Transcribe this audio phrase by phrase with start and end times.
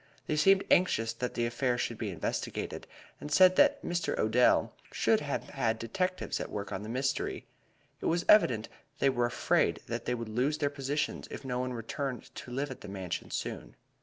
[0.25, 2.87] They seemed anxious that the affair should be investigated,
[3.19, 4.17] and said that Mr.
[4.17, 7.45] Odell should have had detectives at work on the mystery.
[8.01, 8.67] It was evident
[8.97, 12.71] they were afraid that they would lose their positions if no one returned to live
[12.71, 13.75] at the Mansion soon.